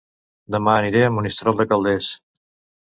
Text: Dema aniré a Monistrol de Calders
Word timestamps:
Dema 0.55 0.73
aniré 0.77 1.05
a 1.09 1.13
Monistrol 1.19 1.61
de 1.63 1.71
Calders 1.75 2.11